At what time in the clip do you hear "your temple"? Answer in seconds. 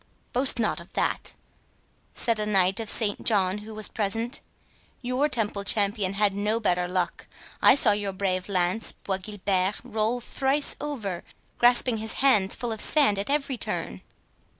5.03-5.63